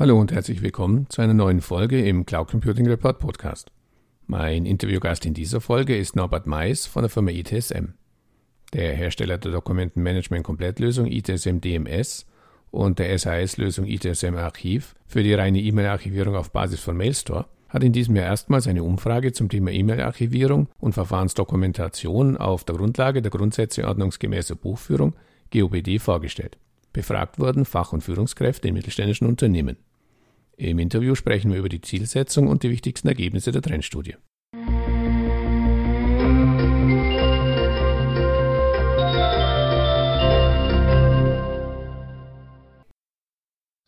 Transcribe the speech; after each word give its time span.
Hallo 0.00 0.16
und 0.20 0.30
herzlich 0.30 0.62
willkommen 0.62 1.06
zu 1.08 1.22
einer 1.22 1.34
neuen 1.34 1.60
Folge 1.60 2.00
im 2.06 2.24
Cloud 2.24 2.52
Computing 2.52 2.86
Report 2.86 3.18
Podcast. 3.18 3.72
Mein 4.28 4.64
Interviewgast 4.64 5.26
in 5.26 5.34
dieser 5.34 5.60
Folge 5.60 5.96
ist 5.96 6.14
Norbert 6.14 6.46
Mais 6.46 6.86
von 6.86 7.02
der 7.02 7.10
Firma 7.10 7.32
ITSM. 7.32 7.94
Der 8.72 8.94
Hersteller 8.94 9.38
der 9.38 9.50
Dokumentenmanagement-Komplettlösung 9.50 11.06
ITSM 11.06 11.58
DMS 11.58 12.26
und 12.70 13.00
der 13.00 13.18
SAS-Lösung 13.18 13.86
ITSM 13.86 14.36
Archiv 14.36 14.94
für 15.04 15.24
die 15.24 15.34
reine 15.34 15.60
E-Mail-Archivierung 15.60 16.36
auf 16.36 16.52
Basis 16.52 16.78
von 16.78 16.96
Mailstore 16.96 17.46
hat 17.68 17.82
in 17.82 17.92
diesem 17.92 18.14
Jahr 18.14 18.26
erstmals 18.26 18.68
eine 18.68 18.84
Umfrage 18.84 19.32
zum 19.32 19.48
Thema 19.48 19.72
E-Mail-Archivierung 19.72 20.68
und 20.78 20.92
Verfahrensdokumentation 20.92 22.36
auf 22.36 22.62
der 22.62 22.76
Grundlage 22.76 23.20
der 23.20 23.32
Grundsätze 23.32 23.84
ordnungsgemäßer 23.84 24.54
Buchführung 24.54 25.16
GOBD 25.52 25.98
vorgestellt. 25.98 26.56
Befragt 26.92 27.40
wurden 27.40 27.64
Fach- 27.64 27.92
und 27.92 28.04
Führungskräfte 28.04 28.68
in 28.68 28.74
mittelständischen 28.74 29.26
Unternehmen. 29.26 29.76
Im 30.60 30.80
Interview 30.80 31.14
sprechen 31.14 31.52
wir 31.52 31.60
über 31.60 31.68
die 31.68 31.80
Zielsetzung 31.80 32.48
und 32.48 32.64
die 32.64 32.70
wichtigsten 32.70 33.06
Ergebnisse 33.06 33.52
der 33.52 33.62
Trendstudie. 33.62 34.16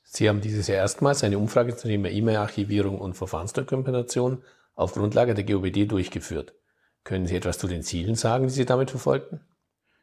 Sie 0.05 0.29
haben 0.29 0.41
dieses 0.41 0.69
Jahr 0.69 0.79
erstmals 0.79 1.25
eine 1.25 1.39
Umfrage 1.39 1.75
zum 1.75 1.91
Thema 1.91 2.09
E-Mail-Archivierung 2.09 3.01
und 3.01 3.15
Verfahrensdokumentation 3.15 4.45
auf 4.75 4.93
Grundlage 4.93 5.35
der 5.35 5.43
GOBD 5.43 5.87
durchgeführt. 5.87 6.55
Können 7.03 7.27
Sie 7.27 7.35
etwas 7.35 7.59
zu 7.59 7.67
den 7.67 7.83
Zielen 7.83 8.15
sagen, 8.15 8.47
die 8.47 8.53
Sie 8.53 8.65
damit 8.65 8.91
verfolgten? 8.91 9.41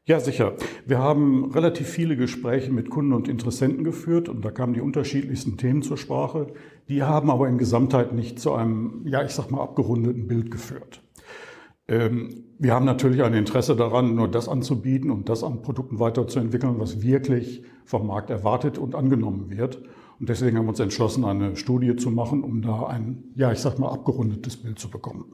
Ja, 0.08 0.22
sicher. 0.22 0.54
Wir 0.86 1.00
haben 1.00 1.52
relativ 1.52 1.90
viele 1.90 2.16
Gespräche 2.16 2.72
mit 2.72 2.90
Kunden 2.90 3.12
und 3.12 3.28
Interessenten 3.28 3.84
geführt 3.84 4.30
und 4.30 4.46
da 4.46 4.52
kamen 4.52 4.74
die 4.74 4.80
unterschiedlichsten 4.80 5.58
Themen 5.58 5.82
zur 5.82 5.98
Sprache. 5.98 6.48
Die 6.88 7.04
haben 7.04 7.30
aber 7.30 7.50
in 7.50 7.58
Gesamtheit 7.58 8.14
nicht 8.14 8.40
zu 8.40 8.54
einem, 8.54 9.02
ja, 9.06 9.22
ich 9.26 9.32
sag 9.32 9.52
mal, 9.52 9.62
abgerundeten 9.62 10.26
Bild 10.26 10.50
geführt. 10.50 11.02
Ähm, 11.90 12.46
wir 12.58 12.74
haben 12.74 12.86
natürlich 12.86 13.22
ein 13.22 13.34
Interesse 13.34 13.76
daran, 13.76 14.16
nur 14.16 14.30
das 14.30 14.48
anzubieten 14.48 15.12
und 15.12 15.28
das 15.28 15.44
an 15.44 15.62
Produkten 15.62 16.00
weiterzuentwickeln, 16.00 16.80
was 16.80 17.02
wirklich 17.02 17.64
vom 17.84 18.08
Markt 18.08 18.30
erwartet 18.30 18.78
und 18.78 18.96
angenommen 18.96 19.50
wird. 19.50 19.82
Und 20.22 20.30
deswegen 20.30 20.58
haben 20.58 20.68
wir 20.68 20.70
uns 20.70 20.80
entschlossen, 20.80 21.26
eine 21.26 21.58
Studie 21.58 21.98
zu 21.98 22.12
machen, 22.12 22.46
um 22.46 22.62
da 22.62 22.88
ein, 22.88 23.26
ja, 23.36 23.52
ich 23.52 23.60
sag 23.60 23.78
mal, 23.78 23.92
abgerundetes 23.92 24.56
Bild 24.56 24.80
zu 24.80 24.90
bekommen. 24.90 25.34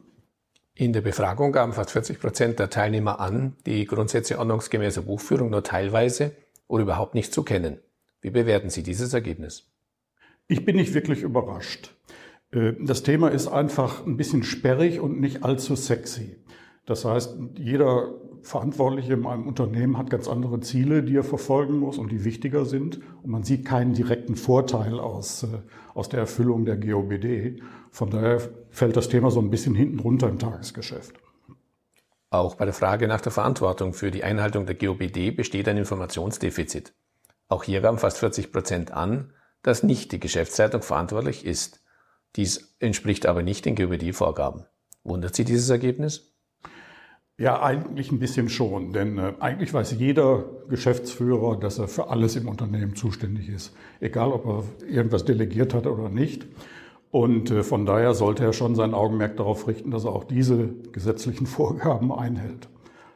In 0.76 0.92
der 0.92 1.02
Befragung 1.02 1.52
gaben 1.52 1.74
fast 1.74 1.92
40 1.92 2.20
Prozent 2.20 2.58
der 2.58 2.72
Teilnehmer 2.72 3.20
an, 3.20 3.56
die 3.68 3.86
Grundsätze 3.86 4.40
ordnungsgemäßer 4.40 5.04
Buchführung 5.04 5.52
nur 5.52 5.64
teilweise 5.64 6.32
oder 6.68 6.84
überhaupt 6.84 7.14
nicht 7.14 7.32
zu 7.32 7.44
kennen. 7.44 7.80
Wie 8.22 8.32
bewerten 8.32 8.72
Sie 8.72 8.82
dieses 8.82 9.14
Ergebnis? 9.14 9.70
Ich 10.48 10.66
bin 10.66 10.76
nicht 10.76 10.96
wirklich 10.96 11.22
überrascht. 11.22 11.94
Äh, 12.52 12.74
das 12.80 13.04
Thema 13.04 13.30
ist 13.30 13.48
einfach 13.48 14.06
ein 14.06 14.18
bisschen 14.18 14.42
sperrig 14.42 15.00
und 15.00 15.20
nicht 15.22 15.44
allzu 15.44 15.76
sexy. 15.76 16.38
Das 16.88 17.06
heißt, 17.06 17.38
jeder 17.58 18.16
Verantwortliche 18.44 19.14
in 19.14 19.26
einem 19.26 19.48
Unternehmen 19.48 19.98
hat 19.98 20.10
ganz 20.10 20.28
andere 20.28 20.60
Ziele, 20.60 21.02
die 21.02 21.16
er 21.16 21.24
verfolgen 21.24 21.80
muss 21.80 21.98
und 21.98 22.12
die 22.12 22.26
wichtiger 22.26 22.66
sind. 22.66 23.00
Und 23.24 23.32
man 23.32 23.44
sieht 23.44 23.66
keinen 23.66 23.94
direkten 23.94 24.36
Vorteil 24.36 25.00
aus, 25.00 25.44
äh, 25.44 25.48
aus 25.94 26.10
der 26.10 26.20
Erfüllung 26.20 26.66
der 26.66 26.76
GOBD. 26.76 27.62
Von 27.90 28.10
daher 28.10 28.42
fällt 28.70 28.98
das 28.98 29.08
Thema 29.08 29.32
so 29.32 29.40
ein 29.40 29.50
bisschen 29.50 29.76
hinten 29.76 30.00
runter 30.00 30.28
im 30.28 30.40
Tagesgeschäft. 30.40 31.16
Auch 32.30 32.56
bei 32.56 32.66
der 32.66 32.74
Frage 32.74 33.08
nach 33.08 33.22
der 33.22 33.32
Verantwortung 33.32 33.94
für 33.94 34.12
die 34.12 34.24
Einhaltung 34.24 34.66
der 34.66 34.76
GOBD 34.76 35.32
besteht 35.32 35.70
ein 35.70 35.78
Informationsdefizit. 35.78 36.94
Auch 37.48 37.64
hier 37.64 37.80
gaben 37.80 37.98
fast 37.98 38.18
40 38.18 38.52
Prozent 38.52 38.92
an, 38.92 39.32
dass 39.62 39.84
nicht 39.84 40.12
die 40.12 40.20
Geschäftsleitung 40.20 40.82
verantwortlich 40.82 41.46
ist. 41.46 41.82
Dies 42.36 42.76
entspricht 42.80 43.26
aber 43.26 43.42
nicht 43.42 43.66
den 43.66 43.76
GOBD-Vorgaben. 43.76 44.66
Wundert 45.04 45.36
Sie 45.36 45.46
dieses 45.46 45.70
Ergebnis? 45.70 46.33
Ja, 47.38 47.64
eigentlich 47.64 48.12
ein 48.12 48.20
bisschen 48.20 48.48
schon, 48.48 48.94
denn 48.94 49.18
äh, 49.18 49.34
eigentlich 49.40 49.74
weiß 49.74 49.94
jeder 49.98 50.46
Geschäftsführer, 50.70 51.60
dass 51.60 51.80
er 51.80 51.88
für 51.88 52.10
alles 52.10 52.36
im 52.36 52.48
Unternehmen 52.48 52.96
zuständig 52.96 53.50
ist, 53.50 53.76
egal 54.00 54.32
ob 54.32 54.46
er 54.46 54.64
irgendwas 54.88 55.26
delegiert 55.26 55.74
hat 55.74 55.88
oder 55.88 56.10
nicht. 56.10 56.46
Und 57.10 57.50
äh, 57.50 57.64
von 57.64 57.88
daher 57.88 58.14
sollte 58.14 58.44
er 58.44 58.54
schon 58.54 58.76
sein 58.76 58.94
Augenmerk 58.94 59.38
darauf 59.38 59.68
richten, 59.68 59.90
dass 59.90 60.06
er 60.06 60.12
auch 60.12 60.26
diese 60.26 60.68
gesetzlichen 60.92 61.48
Vorgaben 61.48 62.12
einhält. 62.12 62.70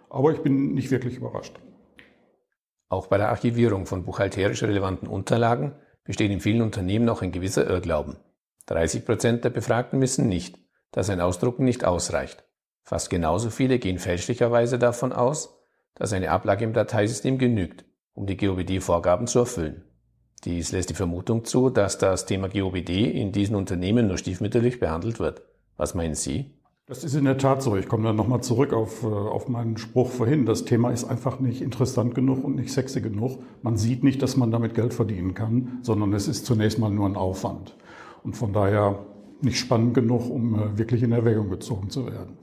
Aber 0.10 0.32
ich 0.32 0.40
bin 0.40 0.74
nicht 0.74 0.90
wirklich 0.90 1.18
überrascht. 1.18 1.60
Auch 2.90 3.08
bei 3.08 3.18
der 3.18 3.30
Archivierung 3.30 3.86
von 3.86 4.04
buchhalterisch 4.04 4.64
relevanten 4.64 5.08
Unterlagen 5.08 5.74
besteht 6.04 6.32
in 6.32 6.40
vielen 6.40 6.62
Unternehmen 6.62 7.06
noch 7.06 7.22
ein 7.22 7.32
gewisser 7.32 7.70
Irrglauben. 7.70 8.18
30 8.68 9.06
Prozent 9.06 9.44
der 9.44 9.50
Befragten 9.52 10.02
wissen 10.02 10.28
nicht, 10.28 10.58
dass 10.92 11.10
ein 11.10 11.22
Ausdrucken 11.22 11.66
nicht 11.66 11.86
ausreicht. 11.86 12.47
Fast 12.88 13.10
genauso 13.10 13.50
viele 13.50 13.80
gehen 13.80 14.00
fälschlicherweise 14.00 14.80
davon 14.80 15.12
aus, 15.12 15.60
dass 15.96 16.14
eine 16.14 16.32
Ablage 16.32 16.64
im 16.64 16.72
Dateisystem 16.72 17.38
genügt, 17.38 17.84
um 18.14 18.28
die 18.28 18.38
GOBD-Vorgaben 18.38 19.28
zu 19.28 19.40
erfüllen. 19.40 19.84
Dies 20.46 20.72
lässt 20.72 20.90
die 20.90 20.94
Vermutung 20.94 21.44
zu, 21.44 21.70
dass 21.70 21.98
das 21.98 22.26
Thema 22.26 22.48
GOBD 22.48 23.12
in 23.12 23.34
diesen 23.34 23.58
Unternehmen 23.58 24.08
nur 24.08 24.18
stiefmütterlich 24.18 24.80
behandelt 24.80 25.20
wird. 25.20 25.42
Was 25.76 25.96
meinen 25.96 26.16
Sie? 26.16 26.54
Das 26.86 27.04
ist 27.04 27.16
in 27.16 27.26
der 27.26 27.38
Tat 27.38 27.62
so. 27.62 27.76
Ich 27.76 27.90
komme 27.90 28.06
dann 28.06 28.16
nochmal 28.16 28.42
zurück 28.42 28.72
auf, 28.72 29.04
äh, 29.04 29.08
auf 29.08 29.50
meinen 29.50 29.76
Spruch 29.76 30.10
vorhin. 30.10 30.46
Das 30.46 30.64
Thema 30.64 30.92
ist 30.92 31.04
einfach 31.04 31.42
nicht 31.42 31.62
interessant 31.62 32.16
genug 32.16 32.42
und 32.42 32.56
nicht 32.56 32.72
sexy 32.72 33.02
genug. 33.02 33.40
Man 33.64 33.76
sieht 33.76 34.02
nicht, 34.06 34.22
dass 34.22 34.38
man 34.38 34.50
damit 34.50 34.76
Geld 34.76 34.94
verdienen 34.94 35.34
kann, 35.34 35.80
sondern 35.82 36.14
es 36.14 36.30
ist 36.30 36.46
zunächst 36.46 36.80
mal 36.80 36.90
nur 36.90 37.06
ein 37.06 37.18
Aufwand. 37.18 37.76
Und 38.24 38.38
von 38.38 38.54
daher 38.54 39.00
nicht 39.42 39.60
spannend 39.60 39.94
genug, 39.94 40.30
um 40.30 40.56
äh, 40.56 40.78
wirklich 40.78 41.04
in 41.04 41.12
Erwägung 41.12 41.50
gezogen 41.50 41.90
zu 41.90 42.06
werden. 42.06 42.38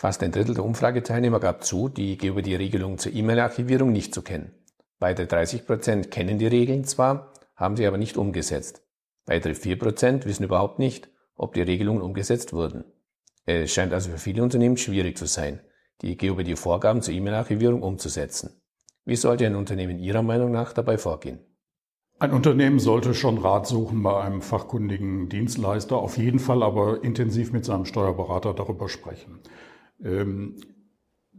Fast 0.00 0.22
ein 0.22 0.32
Drittel 0.32 0.54
der 0.54 0.64
Umfrageteilnehmer 0.64 1.40
gab 1.40 1.62
zu, 1.62 1.90
die 1.90 2.16
GOBD-Regelung 2.16 2.96
zur 2.96 3.12
E-Mail-Archivierung 3.12 3.92
nicht 3.92 4.14
zu 4.14 4.22
kennen. 4.22 4.50
Weitere 4.98 5.26
30 5.26 5.66
Prozent 5.66 6.10
kennen 6.10 6.38
die 6.38 6.46
Regeln 6.46 6.84
zwar, 6.84 7.34
haben 7.54 7.76
sie 7.76 7.86
aber 7.86 7.98
nicht 7.98 8.16
umgesetzt. 8.16 8.80
Weitere 9.26 9.54
4 9.54 9.78
Prozent 9.78 10.24
wissen 10.24 10.44
überhaupt 10.44 10.78
nicht, 10.78 11.10
ob 11.36 11.52
die 11.52 11.60
Regelungen 11.60 12.00
umgesetzt 12.00 12.54
wurden. 12.54 12.84
Es 13.44 13.74
scheint 13.74 13.92
also 13.92 14.08
für 14.08 14.16
viele 14.16 14.42
Unternehmen 14.42 14.78
schwierig 14.78 15.18
zu 15.18 15.26
sein, 15.26 15.60
die 16.00 16.16
GOBD-Vorgaben 16.16 17.02
zur 17.02 17.12
E-Mail-Archivierung 17.12 17.82
umzusetzen. 17.82 18.58
Wie 19.04 19.16
sollte 19.16 19.44
ein 19.44 19.54
Unternehmen 19.54 19.98
Ihrer 19.98 20.22
Meinung 20.22 20.50
nach 20.50 20.72
dabei 20.72 20.96
vorgehen? 20.96 21.40
Ein 22.18 22.32
Unternehmen 22.32 22.78
sollte 22.78 23.12
schon 23.12 23.36
Rat 23.36 23.66
suchen 23.66 24.02
bei 24.02 24.18
einem 24.18 24.40
fachkundigen 24.40 25.28
Dienstleister, 25.28 25.96
auf 25.96 26.16
jeden 26.16 26.38
Fall 26.38 26.62
aber 26.62 27.04
intensiv 27.04 27.52
mit 27.52 27.66
seinem 27.66 27.84
Steuerberater 27.84 28.54
darüber 28.54 28.88
sprechen. 28.88 29.40
Ähm, 30.04 30.56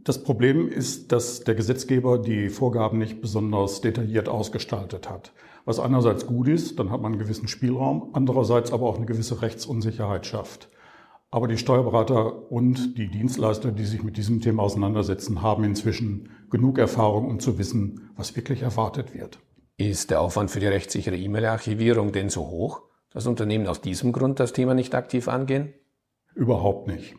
das 0.04 0.22
Problem 0.22 0.68
ist, 0.68 1.12
dass 1.12 1.44
der 1.44 1.54
Gesetzgeber 1.54 2.18
die 2.18 2.48
Vorgaben 2.48 2.98
nicht 2.98 3.20
besonders 3.20 3.80
detailliert 3.80 4.28
ausgestaltet 4.28 5.08
hat. 5.08 5.32
Was 5.64 5.78
einerseits 5.78 6.26
gut 6.26 6.48
ist, 6.48 6.78
dann 6.80 6.90
hat 6.90 7.00
man 7.00 7.12
einen 7.12 7.20
gewissen 7.20 7.46
Spielraum, 7.46 8.10
andererseits 8.12 8.72
aber 8.72 8.86
auch 8.86 8.96
eine 8.96 9.06
gewisse 9.06 9.42
Rechtsunsicherheit 9.42 10.26
schafft. 10.26 10.68
Aber 11.30 11.46
die 11.46 11.56
Steuerberater 11.56 12.50
und 12.50 12.98
die 12.98 13.08
Dienstleister, 13.08 13.70
die 13.70 13.84
sich 13.84 14.02
mit 14.02 14.16
diesem 14.16 14.40
Thema 14.40 14.64
auseinandersetzen, 14.64 15.40
haben 15.40 15.64
inzwischen 15.64 16.30
genug 16.50 16.78
Erfahrung, 16.78 17.28
um 17.28 17.38
zu 17.38 17.56
wissen, 17.58 18.10
was 18.16 18.34
wirklich 18.36 18.62
erwartet 18.62 19.14
wird. 19.14 19.38
Ist 19.78 20.10
der 20.10 20.20
Aufwand 20.20 20.50
für 20.50 20.60
die 20.60 20.66
rechtssichere 20.66 21.16
E-Mail-Archivierung 21.16 22.12
denn 22.12 22.28
so 22.28 22.48
hoch, 22.48 22.82
dass 23.10 23.26
Unternehmen 23.26 23.66
aus 23.66 23.80
diesem 23.80 24.12
Grund 24.12 24.40
das 24.40 24.52
Thema 24.52 24.74
nicht 24.74 24.94
aktiv 24.94 25.28
angehen? 25.28 25.72
Überhaupt 26.34 26.88
nicht. 26.88 27.14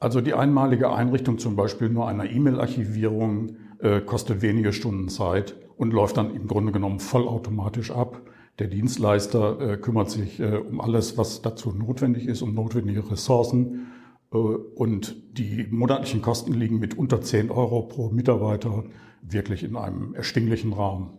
Also 0.00 0.20
die 0.20 0.34
einmalige 0.34 0.92
Einrichtung 0.92 1.38
zum 1.38 1.56
Beispiel 1.56 1.88
nur 1.88 2.06
einer 2.06 2.30
E-Mail-Archivierung 2.30 3.56
äh, 3.80 4.00
kostet 4.00 4.42
wenige 4.42 4.72
Stunden 4.72 5.08
Zeit 5.08 5.56
und 5.76 5.92
läuft 5.92 6.16
dann 6.16 6.34
im 6.34 6.46
Grunde 6.46 6.72
genommen 6.72 7.00
vollautomatisch 7.00 7.90
ab. 7.90 8.22
Der 8.58 8.68
Dienstleister 8.68 9.60
äh, 9.60 9.76
kümmert 9.76 10.10
sich 10.10 10.38
äh, 10.38 10.56
um 10.56 10.80
alles, 10.80 11.18
was 11.18 11.42
dazu 11.42 11.72
notwendig 11.72 12.26
ist, 12.26 12.42
um 12.42 12.54
notwendige 12.54 13.10
Ressourcen. 13.10 13.86
Und 14.30 15.38
die 15.38 15.66
monatlichen 15.70 16.20
Kosten 16.20 16.52
liegen 16.52 16.78
mit 16.78 16.98
unter 16.98 17.22
10 17.22 17.50
Euro 17.50 17.80
pro 17.80 18.10
Mitarbeiter 18.10 18.84
wirklich 19.22 19.64
in 19.64 19.74
einem 19.74 20.14
erschwinglichen 20.14 20.74
Rahmen. 20.74 21.16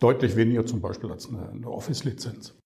Deutlich 0.00 0.34
weniger 0.34 0.66
zum 0.66 0.80
Beispiel 0.80 1.12
als 1.12 1.28
eine 1.28 1.70
Office-Lizenz. 1.70 2.56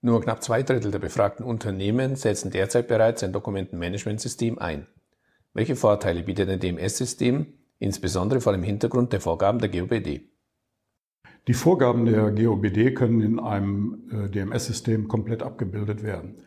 Nur 0.00 0.20
knapp 0.20 0.44
zwei 0.44 0.62
Drittel 0.62 0.92
der 0.92 1.00
befragten 1.00 1.44
Unternehmen 1.44 2.14
setzen 2.14 2.50
derzeit 2.50 2.86
bereits 2.86 3.24
ein 3.24 3.32
Dokumentenmanagementsystem 3.32 4.58
ein. 4.58 4.86
Welche 5.54 5.74
Vorteile 5.74 6.22
bietet 6.22 6.48
ein 6.48 6.60
DMS-System, 6.60 7.46
insbesondere 7.80 8.40
vor 8.40 8.52
dem 8.52 8.62
Hintergrund 8.62 9.12
der 9.12 9.20
Vorgaben 9.20 9.58
der 9.58 9.70
GOBD? 9.70 10.30
Die 11.48 11.54
Vorgaben 11.54 12.04
der 12.04 12.30
GOBD 12.30 12.94
können 12.94 13.20
in 13.22 13.40
einem 13.40 14.08
äh, 14.12 14.28
DMS-System 14.28 15.08
komplett 15.08 15.42
abgebildet 15.42 16.04
werden. 16.04 16.42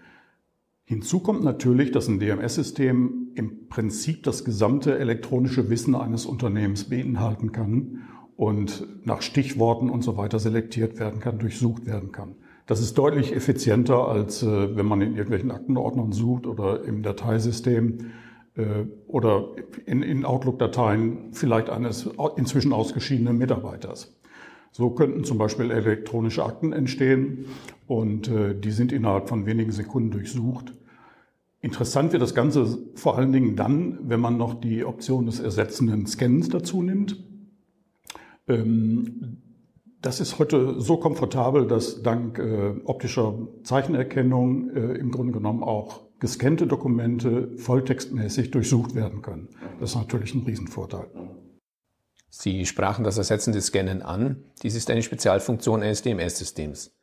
Hinzu 0.86 1.19
kommt 1.19 1.44
natürlich, 1.44 1.92
dass 1.92 2.07
ein 2.07 2.19
DMS-System 2.19 3.31
im 3.36 3.68
Prinzip 3.68 4.24
das 4.24 4.45
gesamte 4.45 4.98
elektronische 4.98 5.69
Wissen 5.69 5.95
eines 5.95 6.25
Unternehmens 6.25 6.89
beinhalten 6.89 7.51
kann 7.51 8.03
und 8.38 8.88
nach 9.06 9.21
Stichworten 9.21 9.89
und 9.89 10.03
so 10.03 10.18
weiter 10.18 10.39
selektiert 10.39 11.00
werden 11.00 11.19
kann, 11.19 11.39
durchsucht 11.39 11.86
werden 11.86 12.12
kann. 12.12 12.36
Das 12.72 12.80
ist 12.80 12.98
deutlich 12.98 13.36
effizienter, 13.36 14.08
als 14.08 14.44
äh, 14.44 14.78
wenn 14.78 14.86
man 14.86 15.02
in 15.02 15.12
irgendwelchen 15.12 15.52
Aktenordnern 15.52 16.14
sucht 16.14 16.48
oder 16.48 16.86
im 16.86 17.04
Dateisystem 17.04 18.12
äh, 18.56 18.86
oder 19.08 19.50
in, 19.86 20.02
in 20.02 20.24
Outlook-Dateien 20.24 21.34
vielleicht 21.34 21.70
eines 21.70 22.10
inzwischen 22.38 22.72
ausgeschiedenen 22.72 23.38
Mitarbeiters. 23.38 24.18
So 24.72 24.92
könnten 24.92 25.26
zum 25.26 25.38
Beispiel 25.38 25.70
elektronische 25.70 26.46
Akten 26.46 26.72
entstehen 26.72 27.48
und 27.88 28.30
äh, 28.30 28.58
die 28.58 28.72
sind 28.72 28.94
innerhalb 28.94 29.28
von 29.28 29.46
wenigen 29.46 29.74
Sekunden 29.74 30.12
durchsucht. 30.12 30.74
Interessant 31.60 32.14
wird 32.14 32.22
das 32.22 32.34
Ganze 32.34 32.80
vor 32.96 33.18
allen 33.18 33.34
Dingen 33.34 33.58
dann, 33.58 34.00
wenn 34.04 34.22
man 34.22 34.38
noch 34.38 34.54
die 34.54 34.86
Option 34.86 35.26
des 35.26 35.42
ersetzenden 35.42 36.08
Scans 36.08 36.48
dazu 36.48 36.82
nimmt. 36.82 37.22
Ähm, 38.48 39.42
das 40.01 40.19
ist 40.19 40.39
heute 40.39 40.80
so 40.81 40.98
komfortabel, 40.98 41.68
dass 41.68 42.01
dank 42.01 42.39
äh, 42.39 42.74
optischer 42.86 43.48
Zeichenerkennung 43.63 44.71
äh, 44.71 44.98
im 44.98 45.12
Grunde 45.12 45.33
genommen 45.33 45.63
auch 45.63 46.01
gescannte 46.19 46.68
Dokumente 46.68 47.56
volltextmäßig 47.57 48.51
durchsucht 48.51 48.95
werden 48.95 49.21
können. 49.21 49.50
Das 49.80 49.92
ist 49.92 49.95
natürlich 49.95 50.33
ein 50.33 50.44
Riesenvorteil. 50.44 51.07
Sie 52.30 52.65
sprachen 52.65 53.03
das 53.03 53.18
ersetzende 53.18 53.62
Scannen 53.62 54.01
an. 54.01 54.45
Dies 54.63 54.75
ist 54.75 54.89
eine 54.89 55.03
Spezialfunktion 55.03 55.83
eines 55.83 56.01
DMS-Systems. 56.01 56.95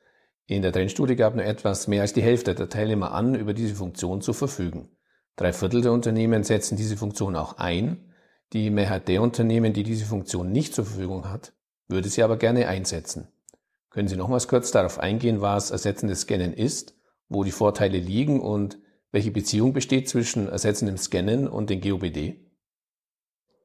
In 0.47 0.63
der 0.63 0.73
Trendstudie 0.73 1.17
gab 1.17 1.35
nur 1.35 1.45
etwas 1.45 1.87
mehr 1.87 2.03
als 2.03 2.15
die 2.15 2.23
Hälfte 2.23 2.55
der 2.55 2.71
Teilnehmer 2.71 3.13
an, 3.13 3.35
über 3.35 3.53
diese 3.53 3.75
Funktion 3.75 4.23
zu 4.23 4.33
verfügen. 4.33 4.89
Drei 5.37 5.53
Viertel 5.53 5.83
der 5.83 5.93
Unternehmen 5.93 6.43
setzen 6.43 6.77
diese 6.77 6.97
Funktion 6.97 7.37
auch 7.37 7.59
ein. 7.59 8.13
Die 8.55 8.71
Mehrheit 8.71 9.09
der 9.09 9.21
Unternehmen, 9.21 9.75
die 9.75 9.83
diese 9.83 10.07
Funktion 10.07 10.51
nicht 10.51 10.75
zur 10.75 10.87
Verfügung 10.87 11.29
hat, 11.29 11.53
würde 11.89 12.09
sie 12.09 12.23
aber 12.23 12.37
gerne 12.37 12.69
einsetzen. 12.69 13.29
Können 13.91 14.09
Sie 14.09 14.17
nochmals 14.17 14.49
kurz 14.49 14.71
darauf 14.71 14.99
eingehen, 14.99 15.41
was 15.41 15.71
ersetzendes 15.71 16.21
Scannen 16.21 16.53
ist, 16.53 16.95
wo 17.29 17.43
die 17.43 17.51
Vorteile 17.51 17.99
liegen 17.99 18.41
und 18.41 18.79
welche 19.11 19.31
Beziehung 19.31 19.73
besteht 19.73 20.09
zwischen 20.09 20.49
ersetzendem 20.49 20.99
Scannen 20.99 21.49
und 21.49 21.71
den 21.71 21.81
GOBD? 21.81 22.48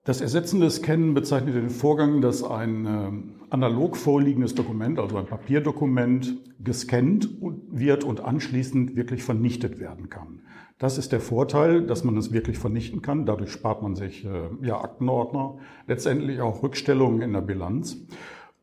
Das 0.05 0.19
ersetzende 0.19 0.69
Scannen 0.69 1.13
bezeichnet 1.13 1.55
den 1.55 1.69
Vorgang, 1.69 2.19
dass 2.19 2.43
ein 2.43 2.85
äh, 2.85 3.11
analog 3.49 3.95
vorliegendes 3.95 4.53
Dokument, 4.53 4.99
also 4.99 5.15
ein 5.15 5.27
Papierdokument, 5.27 6.41
gescannt 6.61 7.29
wird 7.71 8.03
und 8.03 8.19
anschließend 8.19 8.97
wirklich 8.97 9.23
vernichtet 9.23 9.79
werden 9.79 10.09
kann. 10.09 10.41
Das 10.77 10.97
ist 10.97 11.13
der 11.13 11.21
Vorteil, 11.21 11.85
dass 11.85 12.03
man 12.03 12.17
es 12.17 12.33
wirklich 12.33 12.57
vernichten 12.57 13.01
kann. 13.01 13.25
Dadurch 13.25 13.51
spart 13.51 13.81
man 13.81 13.95
sich 13.95 14.25
äh, 14.25 14.49
ja, 14.61 14.81
Aktenordner, 14.81 15.59
letztendlich 15.87 16.41
auch 16.41 16.63
Rückstellungen 16.63 17.21
in 17.21 17.31
der 17.31 17.41
Bilanz. 17.41 18.05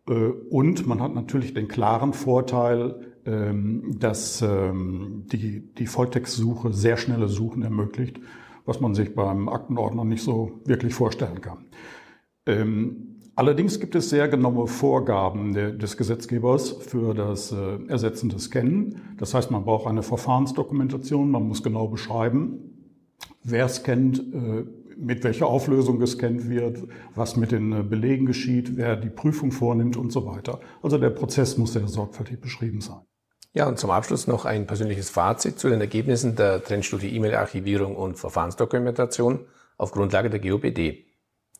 Äh, 0.06 0.12
und 0.12 0.86
man 0.86 1.00
hat 1.00 1.14
natürlich 1.14 1.54
den 1.54 1.68
klaren 1.68 2.12
Vorteil, 2.12 3.14
ähm, 3.24 3.96
dass 3.98 4.42
ähm, 4.42 5.24
die, 5.32 5.72
die 5.74 5.86
Volltextsuche 5.86 6.74
sehr 6.74 6.98
schnelle 6.98 7.28
Suchen 7.28 7.62
ermöglicht, 7.62 8.20
was 8.70 8.80
man 8.80 8.94
sich 8.94 9.16
beim 9.16 9.48
Aktenordner 9.48 10.04
nicht 10.04 10.22
so 10.22 10.60
wirklich 10.64 10.94
vorstellen 10.94 11.40
kann. 11.40 11.66
Ähm, 12.46 13.06
Allerdings 13.36 13.80
gibt 13.80 13.94
es 13.94 14.10
sehr 14.10 14.28
genaue 14.28 14.66
Vorgaben 14.66 15.54
des 15.54 15.96
Gesetzgebers 15.96 16.72
für 16.72 17.14
das 17.14 17.52
äh, 17.52 17.78
ersetzende 17.88 18.38
Scannen. 18.38 19.00
Das 19.16 19.32
heißt, 19.32 19.50
man 19.50 19.64
braucht 19.64 19.86
eine 19.86 20.02
Verfahrensdokumentation, 20.02 21.30
man 21.30 21.48
muss 21.48 21.62
genau 21.62 21.88
beschreiben, 21.88 22.58
wer 23.42 23.66
scannt, 23.68 24.18
äh, 24.18 24.64
mit 24.98 25.24
welcher 25.24 25.46
Auflösung 25.46 25.98
gescannt 25.98 26.50
wird, 26.50 26.86
was 27.14 27.36
mit 27.36 27.52
den 27.52 27.72
äh, 27.72 27.82
Belegen 27.82 28.26
geschieht, 28.26 28.76
wer 28.76 28.96
die 28.96 29.08
Prüfung 29.08 29.52
vornimmt 29.52 29.96
und 29.96 30.12
so 30.12 30.26
weiter. 30.26 30.60
Also 30.82 30.98
der 30.98 31.10
Prozess 31.10 31.56
muss 31.56 31.72
sehr 31.72 31.88
sorgfältig 31.88 32.42
beschrieben 32.42 32.82
sein. 32.82 33.00
Ja, 33.52 33.66
und 33.66 33.78
zum 33.78 33.90
Abschluss 33.90 34.28
noch 34.28 34.44
ein 34.44 34.66
persönliches 34.66 35.10
Fazit 35.10 35.58
zu 35.58 35.68
den 35.68 35.80
Ergebnissen 35.80 36.36
der 36.36 36.62
Trendstudie 36.62 37.14
E-Mail-Archivierung 37.16 37.96
und 37.96 38.16
Verfahrensdokumentation 38.16 39.40
auf 39.76 39.90
Grundlage 39.90 40.30
der 40.30 40.38
GOBD. 40.38 41.06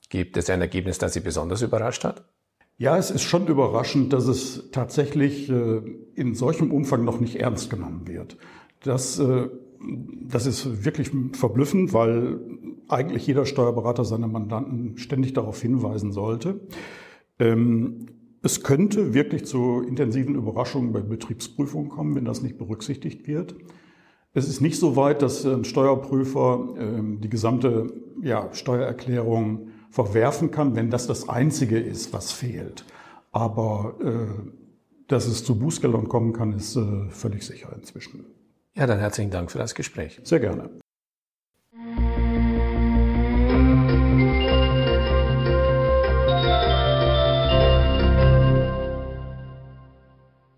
Gibt 0.09 0.37
es 0.37 0.51
ein 0.51 0.61
Ergebnis, 0.61 0.99
das 0.99 1.15
Sie 1.15 1.21
besonders 1.21 1.63
überrascht 1.63 2.05
hat? 2.05 2.25
Ja, 2.79 2.97
es 2.97 3.11
ist 3.11 3.23
schon 3.23 3.47
überraschend, 3.47 4.13
dass 4.13 4.27
es 4.27 4.71
tatsächlich 4.73 5.51
äh, 5.51 5.83
in 6.15 6.35
solchem 6.35 6.73
Umfang 6.73 7.05
noch 7.05 7.21
nicht 7.21 7.37
ernst 7.37 7.71
genommen 7.71 8.07
wird. 8.07 8.39
Das, 8.83 9.19
äh, 9.19 9.49
das 10.29 10.47
ist 10.47 10.85
wirklich 10.85 11.11
verblüffend, 11.33 11.93
weil 11.93 12.41
eigentlich 12.89 13.27
jeder 13.27 13.47
Steuerberater 13.47 14.05
seine 14.05 14.29
Mandanten 14.29 14.97
ständig 14.97 15.35
darauf 15.35 15.61
hinweisen 15.61 16.13
sollte. 16.13 16.61
Ähm, 17.39 18.07
es 18.43 18.63
könnte 18.63 19.15
wirklich 19.15 19.45
zu 19.45 19.83
intensiven 19.83 20.35
Überraschungen 20.35 20.93
bei 20.93 21.01
Betriebsprüfungen 21.01 21.91
kommen, 21.91 22.15
wenn 22.15 22.25
das 22.25 22.43
nicht 22.43 22.59
berücksichtigt 22.59 23.27
wird. 23.27 23.55
Es 24.33 24.49
ist 24.49 24.61
nicht 24.61 24.79
so 24.79 24.97
weit, 24.97 25.23
dass 25.23 25.45
ein 25.45 25.65
Steuerprüfer 25.65 26.75
ähm, 26.79 27.21
die 27.21 27.29
gesamte 27.29 27.93
ja, 28.23 28.49
Steuererklärung 28.53 29.69
verwerfen 29.91 30.51
kann, 30.51 30.77
wenn 30.77 30.91
das 30.91 31.07
das 31.07 31.29
Einzige 31.29 31.79
ist, 31.79 32.13
was 32.13 32.31
fehlt. 32.31 32.85
Aber 33.33 33.97
äh, 34.03 34.51
dass 35.09 35.27
es 35.27 35.45
zu 35.45 35.59
Bußgeldern 35.59 36.09
kommen 36.09 36.33
kann, 36.33 36.53
ist 36.53 36.77
äh, 36.77 37.09
völlig 37.09 37.45
sicher 37.45 37.73
inzwischen. 37.77 38.25
Ja, 38.75 38.87
dann 38.87 39.01
herzlichen 39.01 39.31
Dank 39.31 39.51
für 39.51 39.59
das 39.59 39.75
Gespräch. 39.75 40.21
Sehr 40.23 40.41
gerne. 40.41 40.71